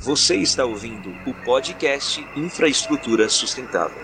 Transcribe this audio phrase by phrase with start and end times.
[0.00, 3.98] Você está ouvindo o podcast Infraestrutura Sustentável.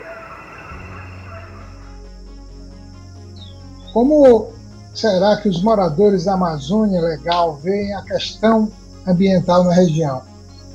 [3.92, 4.48] Como
[4.92, 8.72] será que os moradores da Amazônia Legal veem a questão
[9.06, 10.22] ambiental na região?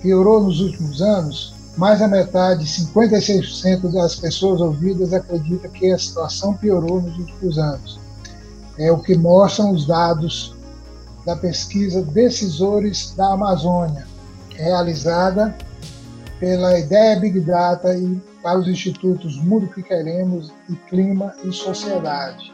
[0.02, 1.54] Piorou nos últimos anos?
[1.76, 8.00] Mais da metade, 56% das pessoas ouvidas acredita que a situação piorou nos últimos anos.
[8.78, 10.56] É o que mostram os dados
[11.26, 14.08] da pesquisa Decisores da Amazônia,
[14.60, 15.58] realizada
[16.38, 22.54] pela Ideia Big Data e para os institutos Mundo que Queremos e Clima e Sociedade.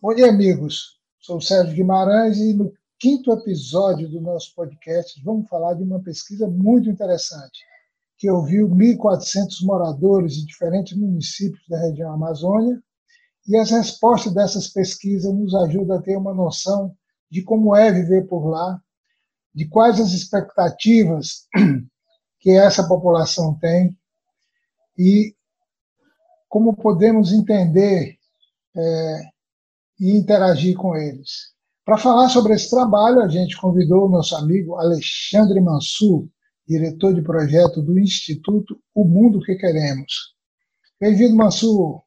[0.00, 0.98] Bom dia, amigos.
[1.18, 6.46] Sou Sérgio Guimarães e no quinto episódio do nosso podcast vamos falar de uma pesquisa
[6.46, 7.60] muito interessante
[8.18, 12.78] que ouviu 1.400 moradores de diferentes municípios da região Amazônia
[13.48, 16.94] e as respostas dessas pesquisas nos ajudam a ter uma noção
[17.30, 18.78] de como é viver por lá
[19.54, 21.46] de quais as expectativas
[22.40, 23.96] que essa população tem
[24.98, 25.34] e
[26.48, 28.16] como podemos entender
[28.76, 29.20] é,
[29.98, 31.52] e interagir com eles.
[31.84, 36.28] Para falar sobre esse trabalho, a gente convidou o nosso amigo Alexandre Mansur,
[36.66, 40.34] diretor de projeto do Instituto O Mundo que Queremos.
[41.00, 42.02] Bem-vindo, Mansur.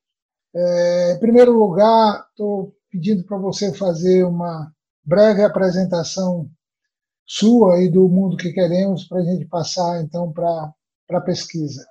[0.56, 4.72] É, em primeiro lugar, estou pedindo para você fazer uma
[5.04, 6.50] breve apresentação
[7.26, 10.74] sua e do mundo que queremos para a gente passar então para
[11.12, 11.86] a pesquisa.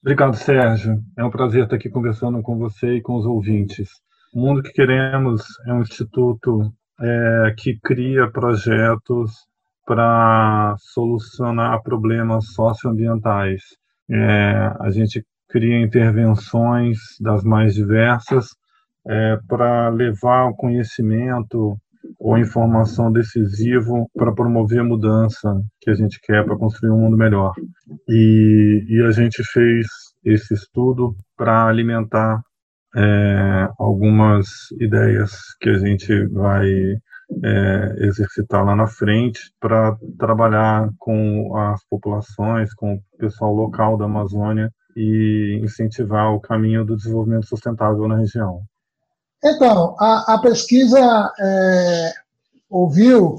[0.00, 1.02] Obrigado, Sérgio.
[1.16, 3.88] É um prazer estar aqui conversando com você e com os ouvintes.
[4.32, 9.32] O Mundo que Queremos é um instituto é, que cria projetos
[9.86, 13.62] para solucionar problemas socioambientais.
[14.10, 18.48] É, a gente cria intervenções das mais diversas
[19.08, 21.78] é, para levar o conhecimento
[22.18, 27.16] ou informação decisivo para promover a mudança que a gente quer para construir um mundo
[27.16, 27.52] melhor.
[28.08, 29.86] E, e a gente fez
[30.24, 32.40] esse estudo para alimentar
[32.96, 34.46] é, algumas
[34.80, 36.96] ideias que a gente vai
[37.44, 44.06] é, exercitar lá na frente para trabalhar com as populações, com o pessoal local da
[44.06, 48.62] Amazônia e incentivar o caminho do desenvolvimento sustentável na região.
[49.48, 52.12] Então, a, a pesquisa é,
[52.68, 53.36] ouviu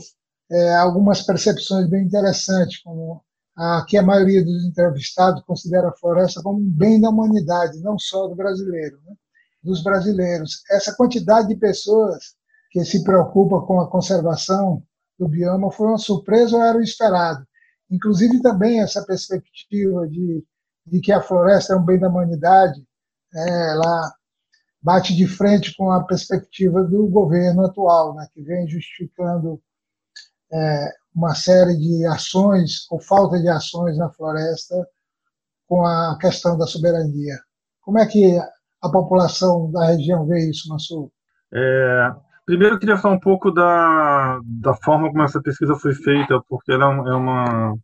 [0.49, 3.21] é, algumas percepções bem interessantes, como
[3.57, 7.99] a, que a maioria dos entrevistados considera a floresta como um bem da humanidade, não
[7.99, 9.15] só do brasileiro, né?
[9.61, 10.61] dos brasileiros.
[10.71, 12.35] Essa quantidade de pessoas
[12.71, 14.81] que se preocupa com a conservação
[15.19, 17.45] do bioma foi uma surpresa ou era o esperado?
[17.91, 20.41] Inclusive também essa perspectiva de,
[20.85, 22.81] de que a floresta é um bem da humanidade,
[23.35, 24.13] é, ela
[24.87, 29.59] bate de frente com a perspectiva do governo atual, né, que vem justificando
[30.49, 34.75] é, uma série de ações ou falta de ações na floresta
[35.67, 37.37] com a questão da soberania.
[37.81, 38.39] Como é que
[38.81, 41.11] a população da região vê isso, Massu?
[41.53, 42.09] É,
[42.45, 46.71] primeiro, eu queria falar um pouco da, da forma como essa pesquisa foi feita, porque
[46.71, 47.75] ela é uma,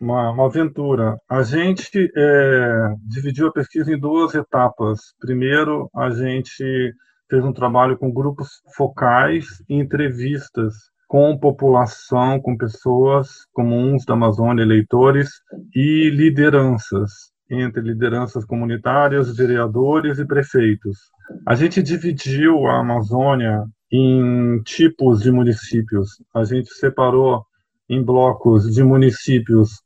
[0.00, 1.16] uma, uma aventura.
[1.28, 5.14] A gente é, dividiu a pesquisa em duas etapas.
[5.20, 6.94] Primeiro, a gente
[7.28, 10.74] fez um trabalho com grupos focais e entrevistas
[11.06, 15.28] com população, com pessoas comuns da Amazônia, eleitores
[15.74, 17.10] e lideranças,
[17.50, 20.98] entre lideranças comunitárias, vereadores e prefeitos.
[21.44, 26.10] A gente dividiu a Amazônia em tipos de municípios.
[26.32, 27.44] A gente separou
[27.88, 29.82] em blocos de municípios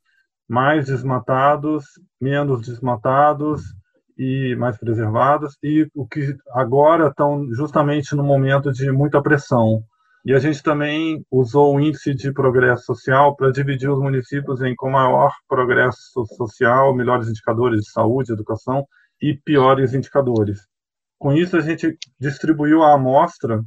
[0.49, 1.84] mais desmatados,
[2.21, 3.62] menos desmatados
[4.16, 9.83] e mais preservados, e o que agora estão justamente no momento de muita pressão.
[10.25, 14.75] E a gente também usou o índice de progresso social para dividir os municípios em
[14.75, 18.87] com maior progresso social, melhores indicadores de saúde, educação
[19.21, 20.60] e piores indicadores.
[21.19, 23.62] Com isso, a gente distribuiu a amostra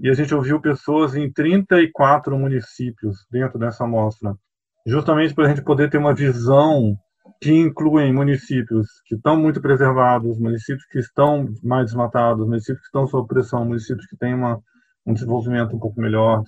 [0.00, 4.36] e a gente ouviu pessoas em 34 municípios dentro dessa amostra
[4.88, 6.98] justamente para a gente poder ter uma visão
[7.40, 13.06] que inclui municípios que estão muito preservados, municípios que estão mais desmatados, municípios que estão
[13.06, 14.58] sob pressão, municípios que têm uma,
[15.06, 16.42] um desenvolvimento um pouco melhor,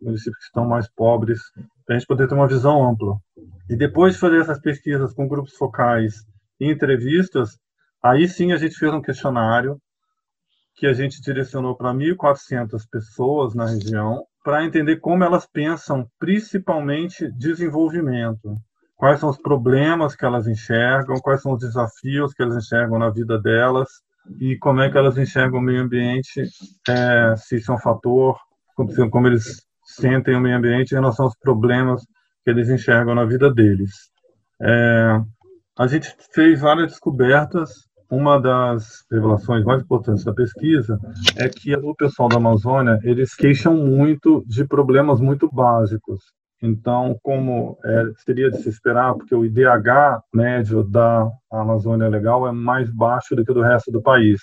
[0.00, 1.40] municípios que estão mais pobres,
[1.86, 3.16] para a gente poder ter uma visão ampla.
[3.68, 6.24] E depois de fazer essas pesquisas com grupos focais
[6.60, 7.58] e entrevistas,
[8.02, 9.80] aí sim a gente fez um questionário
[10.76, 17.28] que a gente direcionou para 1.400 pessoas na região, para entender como elas pensam, principalmente
[17.32, 18.56] desenvolvimento.
[18.94, 23.10] Quais são os problemas que elas enxergam, quais são os desafios que elas enxergam na
[23.10, 23.88] vida delas
[24.40, 26.44] e como é que elas enxergam o meio ambiente,
[26.88, 28.38] é, se isso é um fator,
[28.76, 32.06] como, como eles sentem o meio ambiente em relação aos problemas
[32.44, 33.90] que eles enxergam na vida deles.
[34.62, 35.20] É,
[35.76, 37.85] a gente fez várias descobertas.
[38.10, 40.98] Uma das revelações mais importantes da pesquisa
[41.36, 46.22] é que o pessoal da Amazônia eles queixam muito de problemas muito básicos.
[46.62, 52.52] Então, como é, seria de se esperar, porque o IDH médio da Amazônia Legal é
[52.52, 54.40] mais baixo do que do resto do país.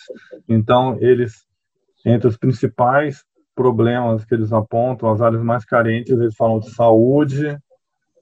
[0.47, 1.45] Então, eles,
[2.05, 3.23] entre os principais
[3.55, 7.57] problemas que eles apontam, as áreas mais carentes, eles falam de saúde,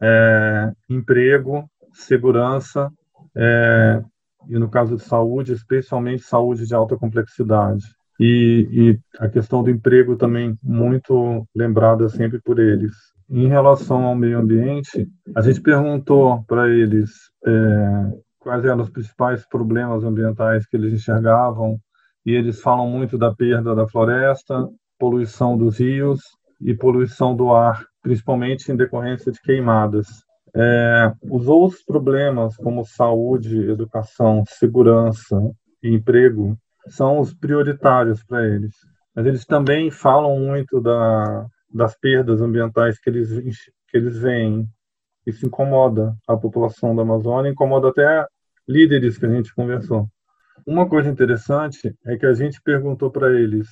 [0.01, 2.89] é, emprego, segurança,
[3.35, 4.01] é,
[4.49, 7.83] e no caso de saúde, especialmente saúde de alta complexidade.
[8.19, 12.93] E, e, a questão do emprego também muito lembrada sempre por eles.
[13.29, 17.09] Em relação ao meio ambiente, a gente perguntou para eles
[17.45, 21.79] é, quais eram os principais problemas ambientais que eles enxergavam,
[22.25, 24.67] e eles falam muito da perda da floresta,
[24.99, 26.21] poluição dos rios
[26.59, 30.07] e poluição do ar, principalmente em decorrência de queimadas.
[30.53, 35.37] É, os outros problemas, como saúde, educação, segurança
[35.81, 36.57] e emprego,
[36.87, 38.75] são os prioritários para eles.
[39.15, 43.29] Mas eles também falam muito da, das perdas ambientais que eles,
[43.87, 44.67] que eles veem.
[45.25, 48.25] Isso incomoda a população da Amazônia, incomoda até
[48.67, 50.07] líderes que a gente conversou.
[50.65, 53.67] Uma coisa interessante é que a gente perguntou para eles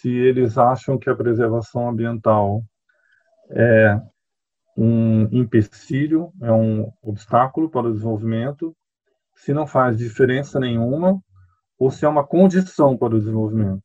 [0.00, 2.62] se eles acham que a preservação ambiental
[3.50, 4.00] é
[4.76, 8.74] um empecilho, é um obstáculo para o desenvolvimento,
[9.34, 11.20] se não faz diferença nenhuma,
[11.78, 13.82] ou se é uma condição para o desenvolvimento.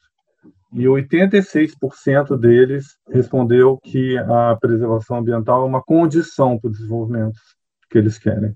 [0.74, 7.40] E 86% deles respondeu que a preservação ambiental é uma condição para o desenvolvimento
[7.90, 8.54] que eles querem.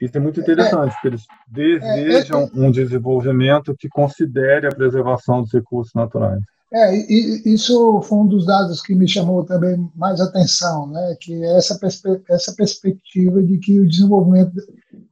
[0.00, 5.92] Isso é muito interessante, porque eles desejam um desenvolvimento que considere a preservação dos recursos
[5.94, 6.40] naturais.
[6.70, 11.16] É, e, isso foi um dos dados que me chamou também mais atenção, né?
[11.18, 14.52] que é essa, perspe essa perspectiva de que o desenvolvimento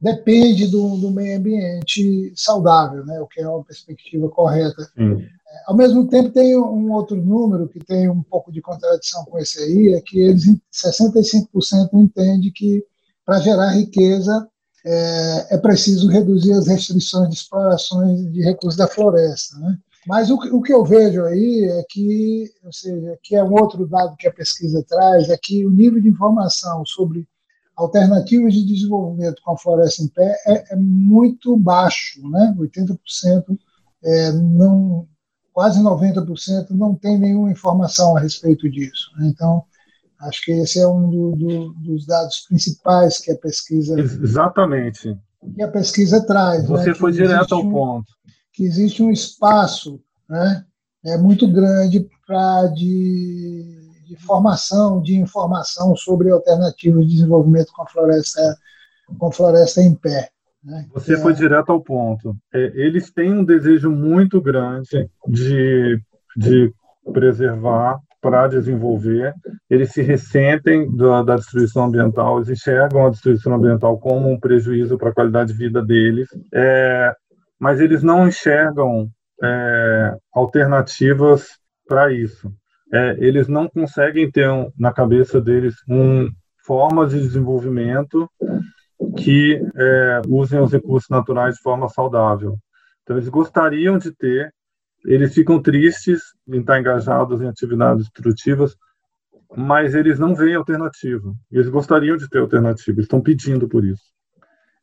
[0.00, 3.18] depende do, do, meio ambiente saudável, né?
[3.20, 4.86] o que é uma perspectiva correta.
[4.98, 9.38] É, ao mesmo tempo, tem um outro número que tem um pouco de contradição com
[9.38, 12.84] esse aí, é que eles 65% entendem que
[13.24, 14.46] para gerar riqueza
[14.84, 19.58] é, é preciso reduzir as restrições de explorações de recursos da floresta.
[19.58, 19.78] Né?
[20.06, 23.86] Mas o, o que eu vejo aí é que, ou seja, que é um outro
[23.86, 27.26] dado que a pesquisa traz, é que o nível de informação sobre
[27.74, 32.54] alternativas de desenvolvimento com a floresta em pé é, é muito baixo, né?
[32.58, 32.96] 80%
[34.04, 35.06] é, não,
[35.52, 39.10] quase 90% não tem nenhuma informação a respeito disso.
[39.18, 39.28] Né?
[39.28, 39.64] Então,
[40.20, 45.18] acho que esse é um do, do, dos dados principais que a pesquisa exatamente
[45.54, 46.66] que a pesquisa traz.
[46.66, 46.94] Você né?
[46.94, 48.06] foi direto ao ponto
[48.56, 50.64] que existe um espaço né,
[51.04, 57.86] é muito grande para de, de, formação, de informação sobre alternativas de desenvolvimento com a
[57.86, 58.56] floresta,
[59.18, 60.30] com floresta em pé.
[60.64, 60.86] Né?
[60.94, 61.18] Você é...
[61.18, 62.34] foi direto ao ponto.
[62.52, 66.00] É, eles têm um desejo muito grande de,
[66.34, 66.72] de
[67.12, 69.34] preservar para desenvolver,
[69.70, 74.98] eles se ressentem da, da, destruição ambiental, eles enxergam a destruição ambiental como um prejuízo
[74.98, 76.28] para a qualidade de vida deles.
[76.52, 77.14] É,
[77.58, 79.10] mas eles não enxergam
[79.42, 82.52] é, alternativas para isso.
[82.92, 86.28] É, eles não conseguem ter um, na cabeça deles um,
[86.64, 88.30] formas de desenvolvimento
[89.16, 92.58] que é, usem os recursos naturais de forma saudável.
[93.02, 94.52] Então, eles gostariam de ter,
[95.04, 98.76] eles ficam tristes em estar engajados em atividades destrutivas,
[99.54, 101.32] mas eles não veem alternativa.
[101.50, 104.04] Eles gostariam de ter alternativa, eles estão pedindo por isso.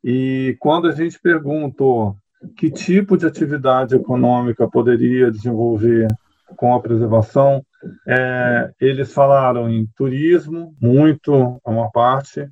[0.04, 2.16] E quando a gente perguntou
[2.56, 6.08] que tipo de atividade econômica poderia desenvolver
[6.56, 7.66] com a preservação.
[8.08, 12.48] É, eles falaram em turismo, muito, a maior parte,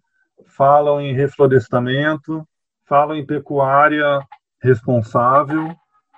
[0.45, 2.45] falam em reflorestamento,
[2.85, 4.19] falam em pecuária
[4.61, 5.73] responsável,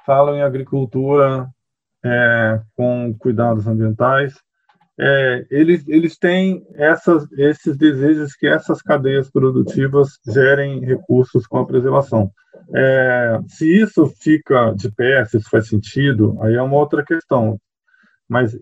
[0.06, 1.48] falam em agricultura
[2.04, 4.34] é, com cuidados ambientais.
[5.00, 11.66] É, eles, eles têm essas, esses desejos que essas cadeias produtivas gerem recursos com a
[11.66, 12.32] preservação.
[12.76, 17.60] É, se isso fica de pé, se isso faz sentido, aí é uma outra questão.
[18.30, 18.56] Mas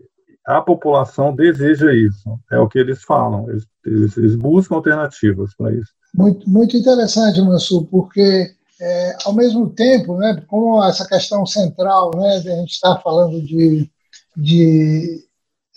[0.45, 5.73] a população deseja isso, é o que eles falam, eles, eles, eles buscam alternativas para
[5.73, 5.91] isso.
[6.13, 12.35] Muito, muito interessante, Mansu, porque é, ao mesmo tempo, né, como essa questão central, né,
[12.35, 13.89] a gente está falando de,
[14.35, 15.23] de,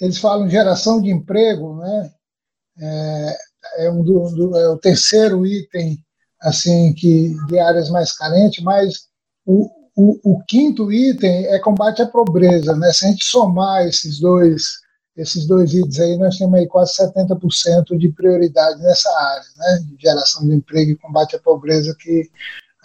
[0.01, 2.11] eles falam geração de emprego, né,
[2.81, 3.37] é,
[3.79, 5.99] é, um do, do, é o terceiro item
[6.41, 9.09] assim que de áreas mais carentes, mas
[9.47, 12.77] o, o, o, quinto item é combate à pobreza.
[12.77, 12.93] Né?
[12.93, 14.63] Se a gente somar esses dois,
[15.17, 19.97] esses dois itens aí, nós temos aí quase 70% de prioridade nessa área, né, de
[20.03, 22.29] geração de emprego e combate à pobreza, que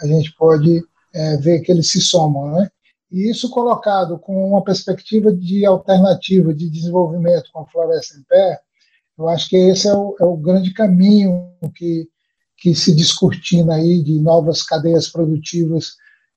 [0.01, 0.82] a gente pode
[1.13, 2.70] é, ver que eles se somam, né?
[3.12, 8.60] E isso colocado com uma perspectiva de alternativa de desenvolvimento com a floresta em pé,
[9.18, 12.08] eu acho que esse é o, é o grande caminho que,
[12.58, 15.96] que se descortina aí de novas cadeias produtivas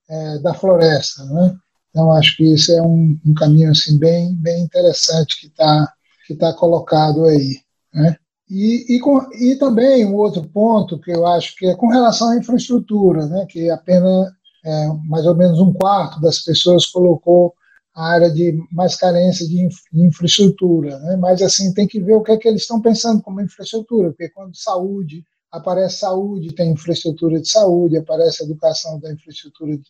[0.09, 1.57] é, da floresta, né?
[1.91, 5.93] Então acho que isso é um, um caminho assim bem bem interessante que está
[6.27, 7.59] que tá colocado aí,
[7.93, 8.17] né?
[8.51, 12.31] E, e, com, e também um outro ponto que eu acho que é com relação
[12.31, 13.47] à infraestrutura, né?
[13.49, 14.31] Que apenas
[14.65, 17.55] é, mais ou menos um quarto das pessoas colocou
[17.95, 21.17] a área de mais carência de infraestrutura, né?
[21.17, 24.31] mas assim tem que ver o que é que eles estão pensando como infraestrutura, porque
[24.31, 29.85] quando saúde aparece saúde tem infraestrutura de saúde, aparece educação tem infraestrutura de,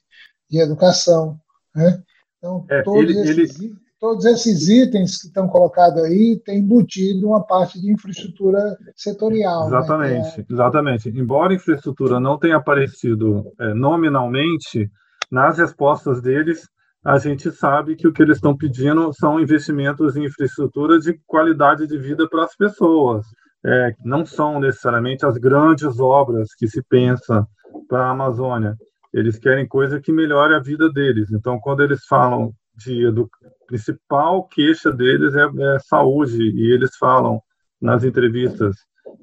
[0.51, 1.39] de educação,
[1.75, 2.03] né?
[2.39, 3.75] Então é, todos, ele, esses, ele...
[4.03, 9.71] todos esses itens que estão colocados aí têm embutido uma parte de infraestrutura setorial.
[9.71, 9.79] Né?
[9.79, 10.45] Exatamente, né?
[10.51, 10.53] é...
[10.53, 11.09] exatamente.
[11.11, 14.91] Embora a infraestrutura não tenha aparecido é, nominalmente
[15.31, 16.69] nas respostas deles
[17.05, 21.87] a gente sabe que o que eles estão pedindo são investimentos em infraestrutura de qualidade
[21.87, 23.25] de vida para as pessoas.
[23.65, 27.47] É, não são necessariamente as grandes obras que se pensa
[27.89, 28.77] para a Amazônia.
[29.13, 31.31] Eles querem coisa que melhore a vida deles.
[31.33, 37.41] Então, quando eles falam de a principal queixa deles é, é saúde e eles falam
[37.81, 38.77] nas entrevistas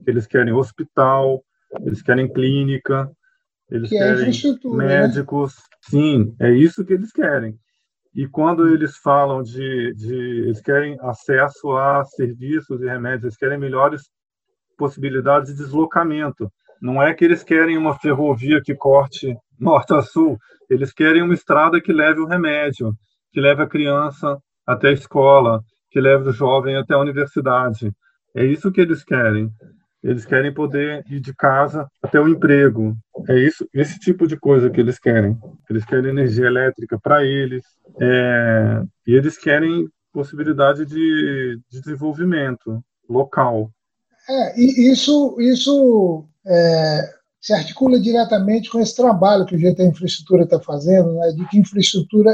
[0.04, 1.44] que eles querem hospital,
[1.82, 3.10] eles querem clínica,
[3.70, 5.56] eles que é querem é médicos.
[5.56, 5.62] Né?
[5.82, 7.58] Sim, é isso que eles querem.
[8.14, 13.58] E quando eles falam de, de, eles querem acesso a serviços e remédios, eles querem
[13.58, 14.04] melhores
[14.78, 16.52] possibilidades de deslocamento.
[16.82, 20.38] Não é que eles querem uma ferrovia que corte norte a sul,
[20.70, 22.94] eles querem uma estrada que leve o remédio,
[23.32, 27.92] que leve a criança até a escola, que leve o jovem até a universidade.
[28.36, 29.52] É isso que eles querem.
[30.02, 32.96] Eles querem poder ir de casa até o emprego.
[33.28, 35.38] É isso, esse tipo de coisa que eles querem.
[35.70, 37.64] Eles querem energia elétrica para eles,
[38.00, 43.72] é, e eles querem possibilidade de, de desenvolvimento local.
[44.28, 47.10] É, e isso, isso é,
[47.42, 51.58] se articula diretamente com esse trabalho que o GT Infraestrutura está fazendo, né, de que
[51.58, 52.32] infraestrutura,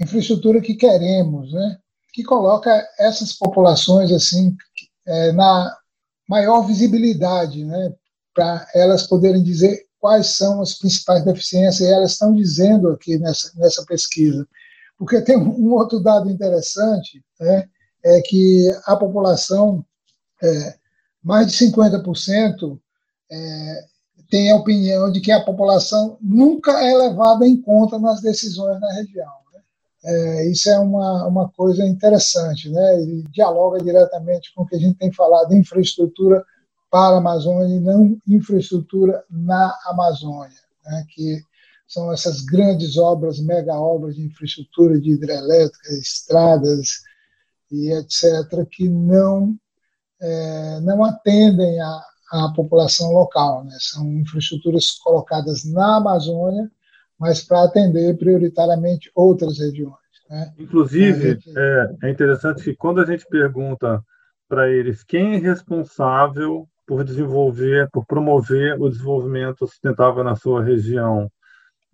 [0.00, 1.78] infraestrutura que queremos, né,
[2.12, 4.56] que coloca essas populações assim
[5.06, 5.76] é, na
[6.28, 7.94] maior visibilidade, né,
[8.34, 13.50] para elas poderem dizer quais são as principais deficiências, e elas estão dizendo aqui nessa,
[13.56, 14.46] nessa pesquisa.
[14.98, 17.68] Porque tem um outro dado interessante, né,
[18.04, 19.84] é que a população,
[20.42, 20.74] é,
[21.22, 22.78] mais de 50%,
[23.30, 23.84] é,
[24.30, 28.92] tem a opinião de que a população nunca é levada em conta nas decisões na
[28.92, 29.32] região.
[30.08, 33.02] É, isso é uma, uma coisa interessante, né?
[33.02, 36.44] e dialoga diretamente com o que a gente tem falado infraestrutura
[36.88, 41.04] para a Amazônia e não infraestrutura na Amazônia, né?
[41.12, 41.42] que
[41.88, 47.02] são essas grandes obras, mega obras de infraestrutura de hidrelétrica, estradas
[47.72, 49.56] e etc., que não,
[50.20, 53.64] é, não atendem a população local.
[53.64, 53.76] Né?
[53.80, 56.70] São infraestruturas colocadas na Amazônia,
[57.18, 59.94] mas para atender prioritariamente outras regiões.
[60.28, 60.52] Né?
[60.58, 61.52] Inclusive, gente...
[61.56, 64.02] é, é interessante que quando a gente pergunta
[64.48, 71.30] para eles quem é responsável por desenvolver, por promover o desenvolvimento sustentável na sua região,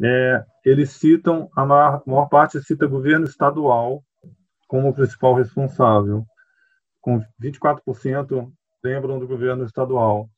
[0.02, 4.02] é, eles citam, a maior, a maior parte cita governo estadual
[4.66, 6.24] como principal responsável,
[7.00, 8.50] com 24%
[8.84, 10.28] lembram do governo estadual.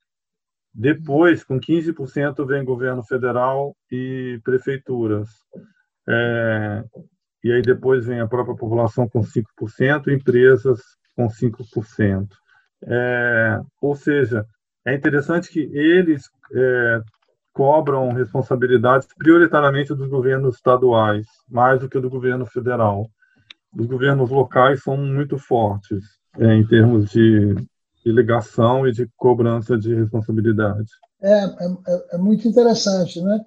[0.75, 5.29] Depois, com 15%, vem governo federal e prefeituras.
[6.09, 6.85] É,
[7.45, 10.81] e aí depois vem a própria população com 5%, empresas
[11.15, 12.27] com 5%.
[12.87, 14.45] É, ou seja,
[14.85, 17.01] é interessante que eles é,
[17.53, 23.09] cobram responsabilidades prioritariamente dos governos estaduais, mais do que do governo federal.
[23.73, 27.55] Os governos locais são muito fortes é, em termos de,
[28.05, 30.91] de ligação e de cobrança de responsabilidade.
[31.23, 33.41] É, é, é, muito interessante, né?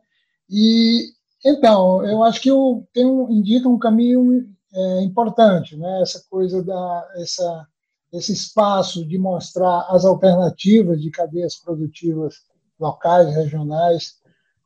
[0.50, 1.12] E
[1.46, 6.02] então, eu acho que o, tem um, indica um caminho é, importante, né?
[6.02, 7.68] Essa coisa da essa
[8.12, 12.36] esse espaço de mostrar as alternativas de cadeias produtivas
[12.80, 14.14] locais, regionais,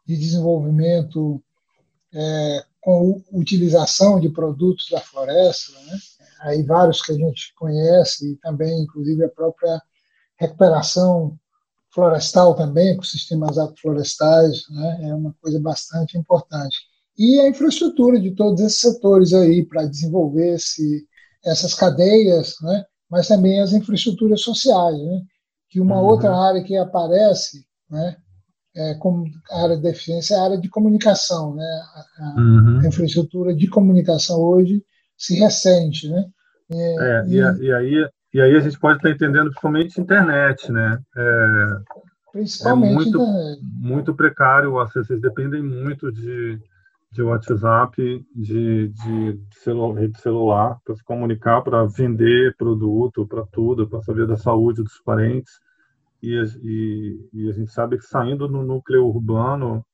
[0.05, 1.41] de desenvolvimento
[2.13, 5.97] é, com utilização de produtos da floresta, né?
[6.41, 9.81] Aí vários que a gente conhece, e também, inclusive, a própria
[10.39, 11.37] recuperação
[11.93, 15.09] florestal também, com sistemas agroflorestais, né?
[15.09, 16.77] é uma coisa bastante importante.
[17.17, 21.05] E a infraestrutura de todos esses setores aí para desenvolver esse,
[21.45, 22.85] essas cadeias, né?
[23.09, 25.21] mas também as infraestruturas sociais, né?
[25.69, 26.07] que uma uhum.
[26.07, 28.17] outra área que aparece, né,
[28.75, 31.81] é, como área de deficiência é a área de comunicação, né?
[32.17, 32.79] A, uhum.
[32.79, 34.83] a infraestrutura de comunicação hoje
[35.21, 36.25] se ressente, né?
[36.71, 40.71] É, é e, e, e, aí e aí a gente pode estar entendendo principalmente internet,
[40.71, 40.99] né?
[41.15, 41.67] É,
[42.31, 43.61] principalmente é muito, internet.
[43.63, 46.59] muito precário o acesso, eles dependem muito de,
[47.11, 53.87] de WhatsApp, de, de, celular, rede celular para se comunicar, para vender produto, para tudo,
[53.87, 55.59] para saber da saúde dos parentes.
[56.23, 59.85] E, e, e, a gente sabe que saindo no núcleo urbano,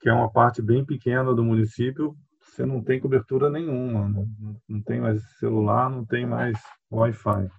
[0.00, 2.16] que é uma parte bem pequena do município,
[2.56, 4.26] você não tem cobertura nenhuma, não,
[4.66, 6.58] não tem mais celular, não tem mais
[6.90, 7.50] Wi-Fi.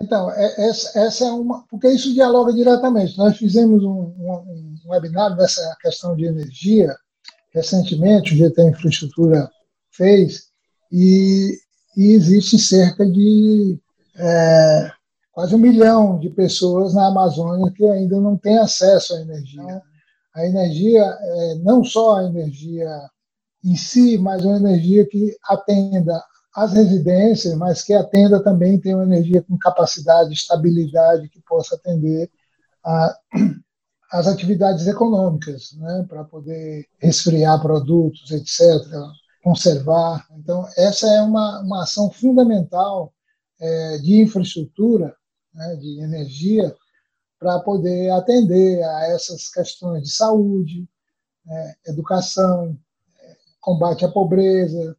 [0.00, 1.66] Então, é, essa, é uma.
[1.68, 3.18] Porque isso dialoga diretamente.
[3.18, 6.96] Nós fizemos um, um, um webinar nessa questão de energia
[7.52, 9.50] recentemente, o GT Infraestrutura
[9.90, 10.44] fez,
[10.90, 11.52] e,
[11.96, 13.78] e existe cerca de
[14.16, 14.90] é,
[15.32, 19.82] quase um milhão de pessoas na Amazônia que ainda não têm acesso à energia.
[20.34, 22.88] A energia, é, não só a energia
[23.64, 26.22] em si, mas uma energia que atenda
[26.54, 32.30] às residências, mas que atenda também, tem uma energia com capacidade, estabilidade, que possa atender
[32.84, 33.16] a,
[34.12, 38.84] as atividades econômicas, né, para poder resfriar produtos, etc.,
[39.42, 40.26] conservar.
[40.32, 43.12] Então, essa é uma, uma ação fundamental
[43.58, 45.14] é, de infraestrutura,
[45.54, 46.74] né, de energia,
[47.38, 50.86] para poder atender a essas questões de saúde,
[51.48, 52.78] é, educação,
[53.60, 54.96] combate à pobreza,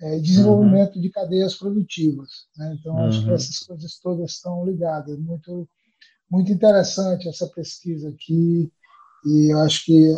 [0.00, 1.02] é, desenvolvimento uhum.
[1.02, 2.46] de cadeias produtivas.
[2.56, 2.76] Né?
[2.78, 3.06] Então, uhum.
[3.06, 3.34] acho que uhum.
[3.34, 5.18] essas coisas todas estão ligadas.
[5.18, 5.68] Muito
[6.32, 8.72] muito interessante essa pesquisa aqui
[9.26, 10.14] e eu acho que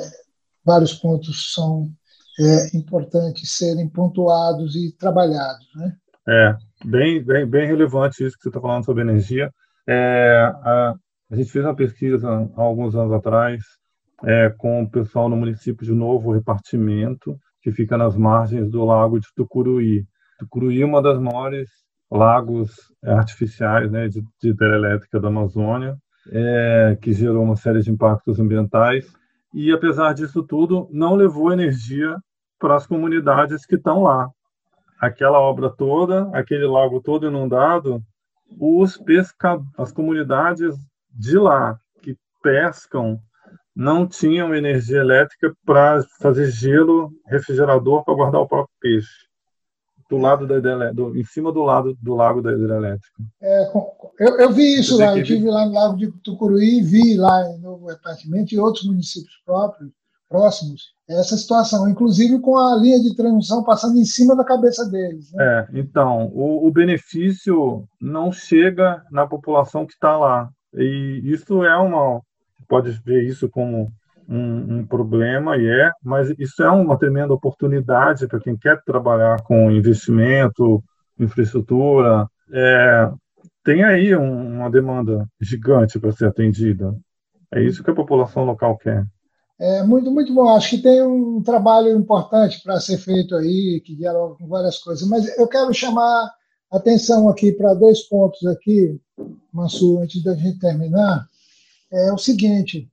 [0.64, 1.90] vários pontos são
[2.38, 5.96] é, importantes serem pontuados e trabalhados, né?
[6.26, 9.52] É, bem, bem, bem relevante isso que você está falando sobre energia.
[9.86, 10.94] É, a,
[11.30, 13.62] a, gente fez uma pesquisa há alguns anos atrás
[14.22, 19.18] é, com o pessoal no município de Novo Repartimento, que fica nas margens do lago
[19.18, 20.06] de Tucuruí.
[20.38, 21.70] Tucuruí é uma das maiores
[22.10, 25.96] lagos artificiais né, de, de hidrelétrica da Amazônia
[26.30, 29.10] é, que gerou uma série de impactos ambientais.
[29.54, 32.18] E, apesar disso tudo, não levou energia
[32.58, 34.28] para as comunidades que estão lá.
[35.00, 38.02] Aquela obra toda, aquele lago todo inundado,
[38.60, 39.58] os pesca...
[39.78, 40.76] as comunidades
[41.10, 43.18] de lá que pescam
[43.74, 49.24] não tinham energia elétrica para fazer gelo refrigerador para guardar o próprio peixe
[50.08, 53.22] do lado da do, em cima do lado do lago da hidrelétrica.
[53.42, 53.72] É,
[54.20, 57.58] eu, eu, vi isso lá, eu estive lá no Lago de Tucuruí, vi lá em
[57.60, 59.90] Novo Repartimento e outros municípios próprios,
[60.28, 65.32] próximos, essa situação, inclusive com a linha de transmissão passando em cima da cabeça deles.
[65.32, 65.44] Né?
[65.44, 70.48] É, então, o, o benefício não chega na população que está lá.
[70.74, 72.20] E isso é uma.
[72.68, 73.92] Pode ver isso como
[74.28, 79.42] um, um, problema e é, mas isso é uma tremenda oportunidade para quem quer trabalhar
[79.42, 80.82] com investimento,
[81.18, 82.26] infraestrutura.
[82.52, 83.10] É,
[83.64, 86.94] tem aí um, uma demanda gigante para ser atendida.
[87.52, 89.04] É isso que a população local quer.
[89.58, 90.48] É muito, muito bom.
[90.48, 95.08] Acho que tem um trabalho importante para ser feito aí, que dialoga com várias coisas.
[95.08, 96.30] Mas eu quero chamar
[96.70, 98.98] atenção aqui para dois pontos aqui,
[99.52, 101.28] Mansur, antes da gente terminar.
[101.92, 102.90] É o seguinte: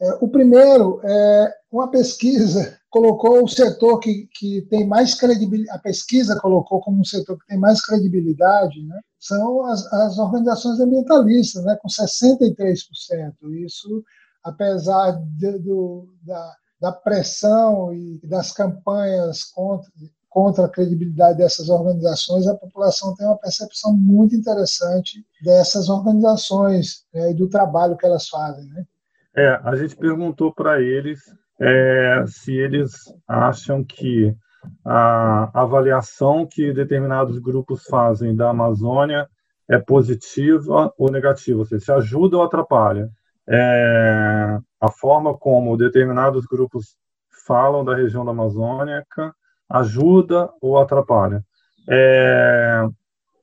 [0.00, 5.80] é, o primeiro é uma pesquisa colocou o setor que, que tem mais credibilidade, a
[5.80, 11.64] pesquisa colocou como um setor que tem mais credibilidade, né, são as, as organizações ambientalistas,
[11.64, 13.32] né, com 63%.
[13.64, 14.04] Isso,
[14.44, 19.90] apesar de, do, da, da pressão e das campanhas contra,
[20.32, 27.32] contra a credibilidade dessas organizações, a população tem uma percepção muito interessante dessas organizações né,
[27.32, 28.66] e do trabalho que elas fazem.
[28.70, 28.84] Né?
[29.36, 31.20] É, a gente perguntou para eles
[31.60, 32.92] é, se eles
[33.28, 34.34] acham que
[34.84, 39.28] a avaliação que determinados grupos fazem da Amazônia
[39.68, 43.10] é positiva ou negativa, ou seja, se ajuda ou atrapalha.
[43.46, 46.96] É, a forma como determinados grupos
[47.46, 49.34] falam da região da Amazônica
[49.72, 51.42] ajuda ou atrapalha.
[51.88, 52.86] É,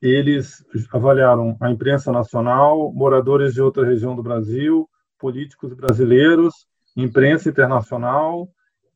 [0.02, 0.64] eles
[0.94, 4.88] avaliaram a imprensa nacional, moradores de outra região do Brasil,
[5.18, 6.54] políticos brasileiros,
[6.96, 8.48] imprensa internacional,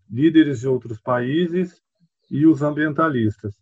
[0.09, 1.81] líderes de outros países
[2.31, 3.53] e os ambientalistas.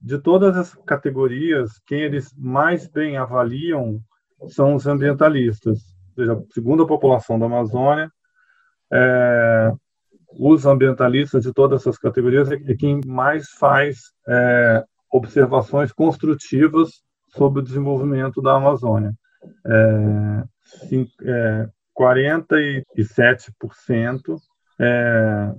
[0.00, 4.00] De todas as categorias, quem eles mais bem avaliam
[4.48, 8.10] são os ambientalistas, ou seja, segundo a população da Amazônia,
[8.92, 9.72] é,
[10.38, 17.62] os ambientalistas de todas essas categorias é quem mais faz é, observações construtivas sobre o
[17.62, 19.12] desenvolvimento da Amazônia.
[19.66, 20.44] É,
[21.24, 21.68] é,
[21.98, 24.38] 47%
[24.80, 25.54] é,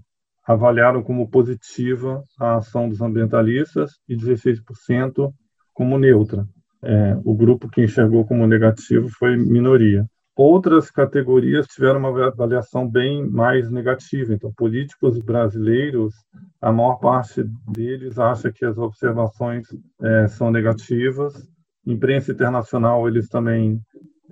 [0.45, 5.31] avaliaram como positiva a ação dos ambientalistas e 16%
[5.73, 6.47] como neutra.
[6.81, 10.05] É, o grupo que enxergou como negativo foi minoria.
[10.36, 14.34] Outras categorias tiveram uma avaliação bem mais negativa.
[14.34, 16.15] Então, políticos brasileiros,
[16.60, 19.67] a maior parte deles acha que as observações
[20.02, 21.48] é, são negativas.
[21.86, 23.80] Imprensa internacional, eles também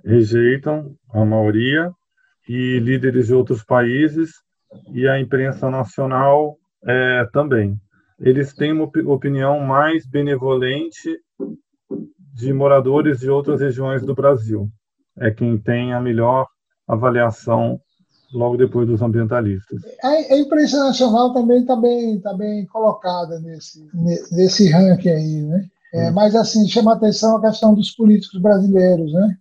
[0.04, 1.92] rejeitam, a maioria.
[2.48, 4.32] E líderes de outros países
[4.92, 7.76] e a imprensa nacional é, também.
[8.18, 11.16] Eles têm uma opinião mais benevolente
[12.34, 14.68] de moradores de outras regiões do Brasil
[15.18, 16.46] é quem tem a melhor
[16.86, 17.80] avaliação
[18.32, 19.80] logo depois dos ambientalistas.
[20.02, 23.86] A, imprensa nacional também está bem, tá bem colocada nesse,
[24.32, 25.66] nesse ranking aí, né?
[25.92, 26.14] É, hum.
[26.14, 29.36] Mas, assim, chama atenção a questão dos políticos brasileiros, né?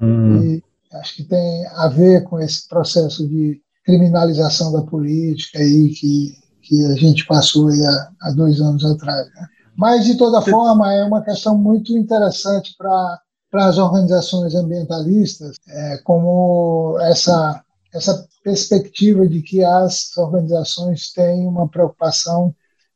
[0.00, 0.42] Hum.
[0.42, 6.34] E acho que tem a ver com esse processo de criminalização da política aí que,
[6.62, 9.26] que a gente passou aí há, há dois anos atrás.
[9.34, 9.46] Né?
[9.76, 15.98] Mas, de toda forma, é uma questão muito interessante para para as organizações ambientalistas é,
[15.98, 22.54] como essa, essa perspectiva de que as organizações têm uma preocupação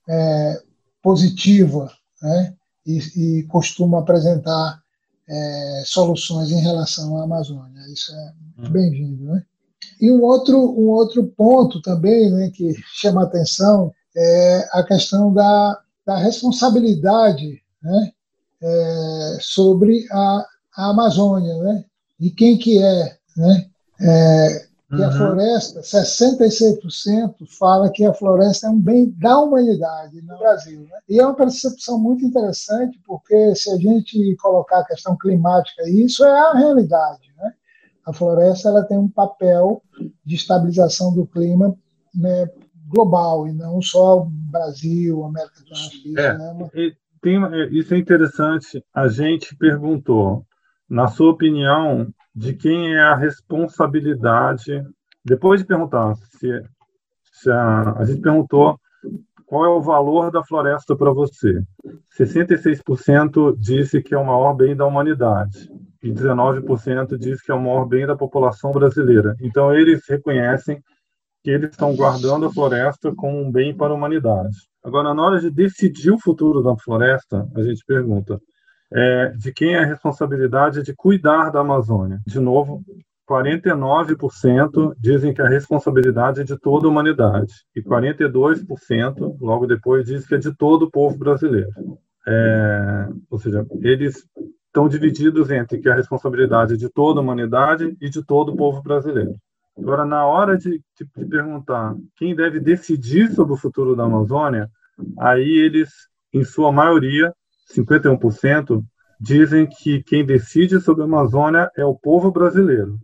[0.09, 0.62] é,
[1.03, 1.91] positiva
[2.23, 2.55] né,
[2.87, 2.99] e,
[3.38, 4.81] e costumam apresentar
[5.29, 7.81] é, soluções em relação à Amazônia.
[7.93, 8.73] Isso é muito hum.
[8.73, 9.25] bem-vindo.
[9.25, 9.43] Né?
[10.01, 15.81] E um outro, um outro ponto também né, que chama atenção é a questão da,
[16.05, 18.12] da responsabilidade né,
[18.62, 20.46] é, sobre a,
[20.77, 21.85] a, Amazônia, né?
[22.20, 23.66] E quem que é, né?
[24.01, 25.07] É, que uhum.
[25.07, 30.83] a floresta, 66% fala que a floresta é um bem da humanidade no Brasil.
[30.83, 30.98] Né?
[31.09, 36.22] E é uma percepção muito interessante, porque se a gente colocar a questão climática, isso
[36.27, 37.33] é a realidade.
[37.38, 37.55] Né?
[38.05, 39.83] A floresta ela tem um papel
[40.27, 41.75] de estabilização do clima
[42.14, 42.51] né,
[42.88, 46.18] global, e não só Brasil, América do Norte.
[46.18, 46.92] É, né?
[47.23, 48.85] Tem, é, isso é interessante.
[48.93, 50.45] A gente perguntou,
[50.89, 54.85] na sua opinião, de quem é a responsabilidade?
[55.25, 56.63] Depois de perguntar se,
[57.33, 58.79] se a, a gente perguntou
[59.47, 61.63] qual é o valor da floresta para você.
[62.19, 65.71] 66% disse que é o maior bem da humanidade
[66.03, 69.37] e 19% diz que é o maior bem da população brasileira.
[69.41, 70.83] Então eles reconhecem
[71.45, 74.57] que eles estão guardando a floresta como um bem para a humanidade.
[74.85, 78.40] Agora, na hora de decidir o futuro da floresta, a gente pergunta
[78.92, 82.21] é, de quem é a responsabilidade de cuidar da Amazônia.
[82.27, 82.83] De novo,
[83.29, 90.27] 49% dizem que a responsabilidade é de toda a humanidade e 42% logo depois diz
[90.27, 91.71] que é de todo o povo brasileiro.
[92.27, 94.27] É, ou seja, eles
[94.66, 98.57] estão divididos entre que a responsabilidade é de toda a humanidade e de todo o
[98.57, 99.35] povo brasileiro.
[99.77, 104.71] Agora, na hora de, de, de, perguntar quem deve decidir sobre o futuro da Amazônia,
[105.19, 105.91] aí eles,
[106.33, 107.33] em sua maioria,
[107.75, 108.83] 51%,
[109.19, 112.99] dizem que quem decide sobre a Amazônia é o povo brasileiro.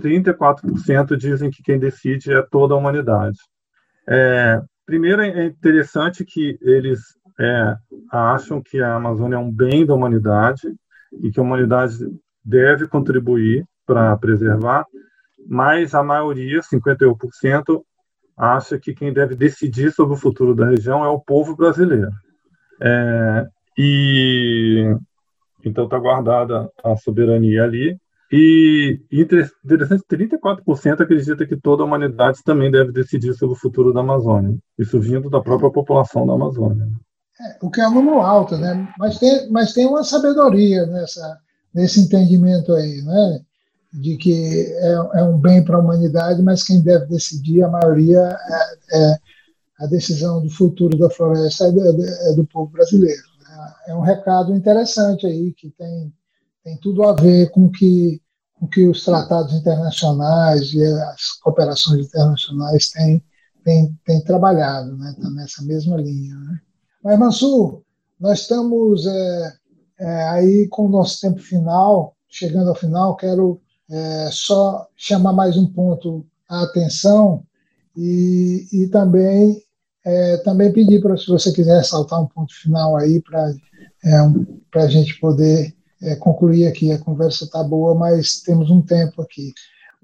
[0.00, 3.38] 34% dizem que quem decide é toda a humanidade.
[4.08, 7.00] É, primeiro, é interessante que eles
[7.40, 7.76] é,
[8.10, 10.72] acham que a Amazônia é um bem da humanidade
[11.20, 11.96] e que a humanidade
[12.44, 14.86] deve contribuir para preservar,
[15.46, 17.82] mas a maioria, 51%,
[18.36, 22.10] acha que quem deve decidir sobre o futuro da região é o povo brasileiro.
[22.80, 23.46] É,
[23.78, 24.96] e
[25.64, 27.96] então está guardada a soberania ali.
[28.34, 34.00] E interessante, 34% acredita que toda a humanidade também deve decidir sobre o futuro da
[34.00, 34.56] Amazônia.
[34.78, 36.88] Isso vindo da própria população da Amazônia.
[37.38, 38.88] É, o que é um número alto, né?
[38.98, 41.38] Mas tem, mas tem uma sabedoria nessa,
[41.74, 43.40] nesse entendimento aí, né?
[43.92, 48.36] De que é, é um bem para a humanidade, mas quem deve decidir, a maioria,
[48.90, 49.18] é, é
[49.80, 53.22] a decisão do futuro da floresta é do, é do povo brasileiro.
[53.40, 53.74] Né?
[53.88, 56.12] É um recado interessante aí, que tem,
[56.64, 58.20] tem tudo a ver com que,
[58.54, 63.24] com que os tratados internacionais e as cooperações internacionais têm,
[63.64, 65.14] têm, têm trabalhado, né?
[65.20, 66.34] Tá nessa mesma linha.
[66.36, 66.60] Né?
[67.02, 67.82] Mas, Mansur,
[68.18, 69.52] nós estamos é,
[69.98, 75.56] é, aí com o nosso tempo final, chegando ao final, quero é, só chamar mais
[75.56, 77.44] um ponto a atenção
[77.96, 79.62] e, e também
[80.04, 83.54] é, também pedir para se você quiser ressaltar um ponto final aí para
[84.04, 86.90] é, um, a gente poder é, concluir aqui.
[86.90, 89.52] A conversa está boa, mas temos um tempo aqui.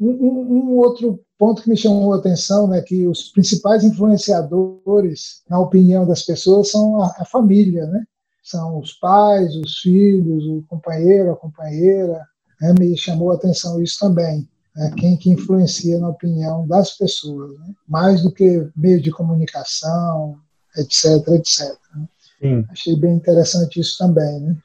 [0.00, 5.42] Um, um, um, outro ponto que me chamou a atenção né, que os principais influenciadores,
[5.50, 8.04] na opinião das pessoas, são a, a família, né?
[8.48, 12.24] são os pais, os filhos, o companheiro, a companheira.
[12.60, 12.74] Né?
[12.78, 14.48] Me chamou a atenção isso também.
[14.74, 14.92] Né?
[14.96, 17.74] Quem que influencia na opinião das pessoas, né?
[17.86, 20.38] mais do que meio de comunicação,
[20.76, 21.76] etc, etc.
[21.94, 22.64] Né?
[22.70, 24.56] Achei bem interessante isso também, né?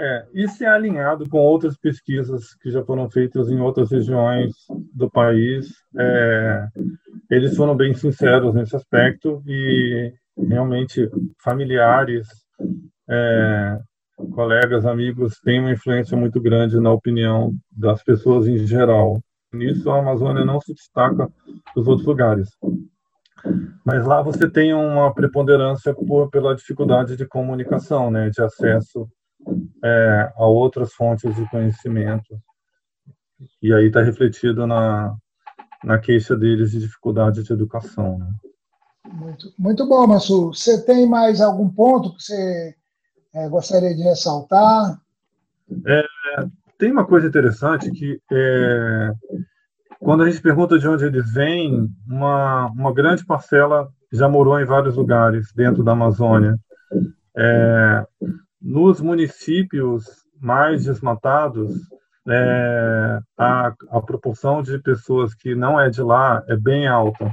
[0.00, 4.54] É, isso é alinhado com outras pesquisas que já foram feitas em outras regiões
[4.94, 5.72] do país.
[5.98, 6.68] É,
[7.28, 11.10] eles foram bem sinceros nesse aspecto e realmente
[11.42, 12.28] familiares,
[13.10, 13.78] é,
[14.38, 19.20] colegas, amigos têm uma influência muito grande na opinião das pessoas em geral.
[19.52, 21.28] Nisso a Amazônia não se destaca
[21.74, 22.48] dos outros lugares.
[23.84, 29.08] Mas lá você tem uma preponderância por, pela dificuldade de comunicação, né, de acesso
[29.84, 32.38] é, a outras fontes de conhecimento.
[33.60, 35.16] E aí está refletido na,
[35.82, 38.18] na queixa deles de dificuldade de educação.
[38.20, 38.30] Né?
[39.04, 40.54] Muito, muito bom, Massu.
[40.54, 42.77] Você tem mais algum ponto que você
[43.38, 45.00] é, gostaria de ressaltar?
[45.86, 46.04] É,
[46.76, 49.12] tem uma coisa interessante que é,
[50.00, 54.64] quando a gente pergunta de onde eles vêm, uma, uma grande parcela já morou em
[54.64, 56.56] vários lugares dentro da Amazônia.
[57.36, 58.04] É,
[58.60, 60.04] nos municípios
[60.40, 61.74] mais desmatados,
[62.28, 67.32] é, a, a proporção de pessoas que não é de lá é bem alta.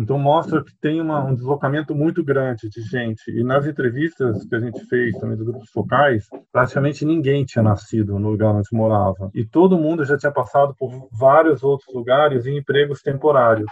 [0.00, 3.30] Então mostra que tem uma, um deslocamento muito grande de gente.
[3.30, 8.18] E nas entrevistas que a gente fez também dos grupos focais, praticamente ninguém tinha nascido
[8.18, 9.30] no lugar onde morava.
[9.34, 13.70] E todo mundo já tinha passado por vários outros lugares em empregos temporários.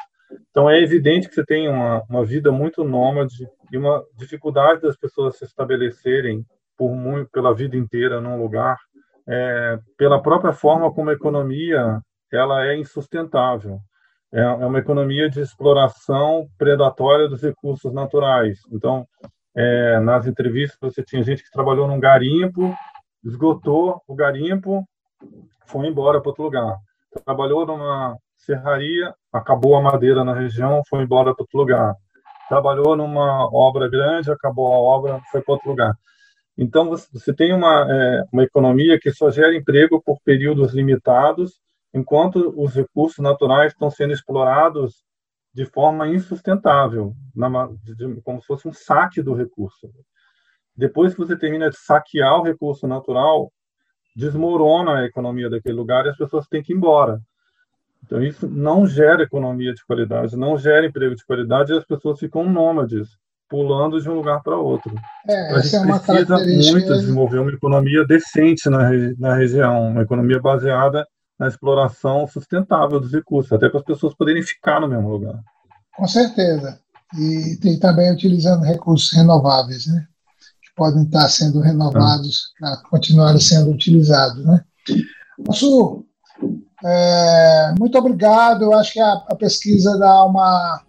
[0.51, 4.97] Então é evidente que você tem uma, uma vida muito nômade e uma dificuldade das
[4.99, 6.45] pessoas se estabelecerem
[6.77, 8.77] por muito, pela vida inteira num lugar,
[9.27, 13.81] é, pela própria forma como a economia ela é insustentável.
[14.33, 18.59] É, é uma economia de exploração predatória dos recursos naturais.
[18.71, 19.07] Então,
[19.57, 22.75] é, nas entrevistas você tinha gente que trabalhou num garimpo,
[23.25, 24.85] esgotou o garimpo,
[25.67, 26.77] foi embora para outro lugar.
[27.25, 31.95] Trabalhou numa serraria, acabou a madeira na região, foi embora para outro lugar.
[32.49, 35.95] Trabalhou numa obra grande, acabou a obra, foi para outro lugar.
[36.57, 41.61] Então, você tem uma, é, uma economia que só gera emprego por períodos limitados,
[41.93, 45.05] enquanto os recursos naturais estão sendo explorados
[45.53, 49.91] de forma insustentável, na, de, como se fosse um saque do recurso.
[50.77, 53.51] Depois que você termina de saquear o recurso natural,
[54.15, 57.21] desmorona a economia daquele lugar e as pessoas têm que ir embora.
[58.05, 62.19] Então, isso não gera economia de qualidade, não gera emprego de qualidade e as pessoas
[62.19, 63.09] ficam nômades
[63.49, 64.95] pulando de um lugar para outro.
[65.27, 70.39] É, a gente é precisa muito desenvolver uma economia decente na, na região, uma economia
[70.39, 71.05] baseada
[71.39, 75.41] na exploração sustentável dos recursos, até para as pessoas poderem ficar no mesmo lugar.
[75.97, 76.81] Com certeza.
[77.17, 80.07] E, e também utilizando recursos renováveis, né?
[80.63, 82.61] que podem estar sendo renovados é.
[82.61, 84.45] para continuarem sendo utilizados.
[84.45, 84.65] Né?
[85.47, 86.05] Nosso,
[86.85, 88.63] é, muito obrigado.
[88.63, 90.83] Eu acho que a, a pesquisa dá uma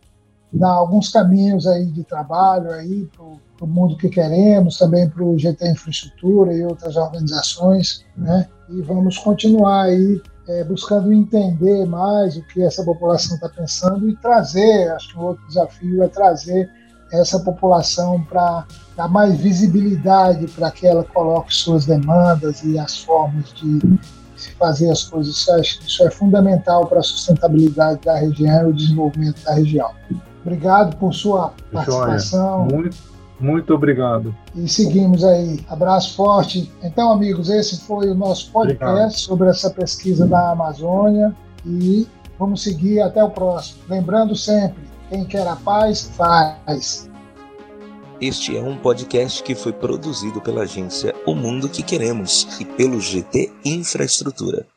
[0.51, 5.37] dar alguns caminhos aí de trabalho aí para o mundo que queremos, também para o
[5.37, 8.47] GT Infraestrutura e outras organizações, né?
[8.69, 14.15] E vamos continuar aí é, buscando entender mais o que essa população está pensando e
[14.15, 16.67] trazer, acho que um outro desafio é trazer
[17.11, 18.65] essa população para
[18.97, 23.79] dar mais visibilidade para que ela coloque suas demandas e as formas de
[24.35, 25.35] se fazer as coisas.
[25.35, 29.91] Isso é, isso é fundamental para a sustentabilidade da região e o desenvolvimento da região.
[30.41, 32.65] Obrigado por sua participação.
[32.65, 32.97] Muito,
[33.39, 34.35] muito obrigado.
[34.55, 35.59] E seguimos aí.
[35.69, 36.71] Abraço forte.
[36.83, 39.13] Então, amigos, esse foi o nosso podcast obrigado.
[39.13, 43.79] sobre essa pesquisa da Amazônia e vamos seguir até o próximo.
[43.87, 47.09] Lembrando sempre, quem quer a paz, faz.
[48.21, 52.99] Este é um podcast que foi produzido pela agência O Mundo que Queremos e pelo
[52.99, 54.67] GT Infraestrutura.